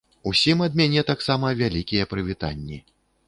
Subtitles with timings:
[0.29, 2.83] Усім ад мяне таксама вялікія прывітанні.